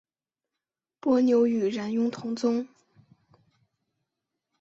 [0.99, 2.67] 伯牛与冉雍同宗。